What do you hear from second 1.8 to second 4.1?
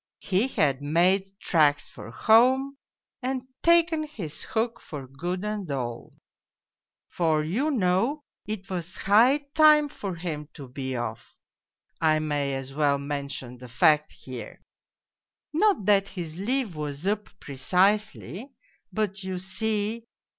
for home and taken